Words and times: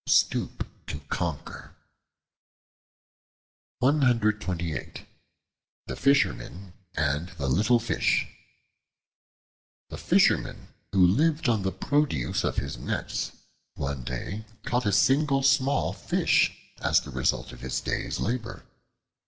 Stoop 0.07 0.67
to 0.87 0.99
conquer. 1.09 1.75
The 3.81 5.03
Fisherman 5.95 6.73
and 6.95 7.27
the 7.37 7.47
Little 7.47 7.79
Fish 7.79 8.25
A 9.91 9.97
FISHERMAN 9.97 10.69
who 10.91 11.05
lived 11.05 11.47
on 11.47 11.61
the 11.61 11.71
produce 11.71 12.43
of 12.43 12.55
his 12.57 12.79
nets, 12.79 13.31
one 13.75 14.03
day 14.03 14.43
caught 14.63 14.87
a 14.87 14.91
single 14.91 15.43
small 15.43 15.93
Fish 15.93 16.51
as 16.79 17.01
the 17.01 17.11
result 17.11 17.51
of 17.51 17.59
his 17.61 17.79
day's 17.79 18.19
labor. 18.19 18.65